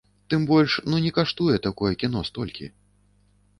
[0.33, 2.73] Тым больш, ну не каштуе такое кіно столькі.